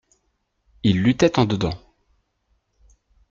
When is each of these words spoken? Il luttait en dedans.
Il 0.81 1.03
luttait 1.03 1.37
en 1.37 1.45
dedans. 1.45 1.77